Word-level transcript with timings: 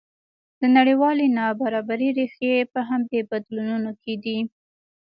د 0.59 0.61
نړیوالې 0.77 1.25
نابرابرۍ 1.37 2.09
ریښې 2.17 2.55
په 2.73 2.79
همدې 2.89 3.19
بدلونونو 3.29 3.91
کې 4.01 4.13
دي. 4.23 4.39